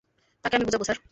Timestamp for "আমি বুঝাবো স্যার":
0.57-0.99